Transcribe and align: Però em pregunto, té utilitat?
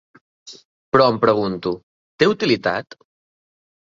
Però 0.95 1.07
em 1.11 1.21
pregunto, 1.27 1.73
té 2.23 2.31
utilitat? 2.33 2.99